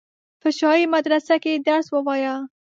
په 0.41 0.47
شاهي 0.57 0.85
مدرسه 0.95 1.35
کې 1.43 1.49
یې 1.55 1.63
درس 1.67 1.87
ووایه. 1.91 2.35